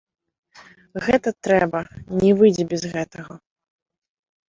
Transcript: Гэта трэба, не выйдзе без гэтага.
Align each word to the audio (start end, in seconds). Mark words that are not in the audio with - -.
Гэта 1.05 1.29
трэба, 1.49 1.79
не 2.25 2.31
выйдзе 2.43 2.69
без 2.75 2.83
гэтага. 2.97 3.33